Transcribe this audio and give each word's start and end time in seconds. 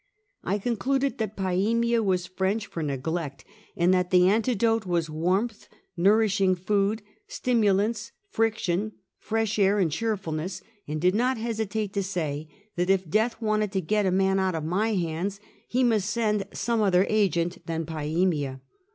I 0.43 0.57
concluded 0.57 1.19
that 1.19 1.37
"piemia" 1.37 2.03
was 2.03 2.25
French 2.25 2.65
for 2.65 2.81
neglect, 2.81 3.45
and 3.77 3.93
that 3.93 4.09
the 4.09 4.27
antidote 4.27 4.83
was 4.87 5.11
warmth, 5.11 5.67
nourishing 5.95 6.55
food, 6.55 7.03
stimulants, 7.27 8.11
friction, 8.27 8.93
fresh 9.19 9.59
air 9.59 9.77
and 9.77 9.91
cheerfulness, 9.91 10.63
and 10.87 10.99
did 10.99 11.13
not 11.13 11.37
hesitate 11.37 11.93
to 11.93 12.01
say 12.01 12.47
that 12.77 12.89
if 12.89 13.07
death 13.11 13.39
wanted 13.39 13.71
to 13.73 13.81
get 13.81 14.07
a 14.07 14.11
man 14.11 14.39
out 14.39 14.55
of 14.55 14.63
my 14.65 14.93
hands, 14.95 15.39
he 15.67 15.83
must 15.83 16.09
send 16.09 16.47
some 16.51 16.81
other 16.81 17.05
agent 17.07 17.63
than 17.67 17.85
piemia. 17.85 18.59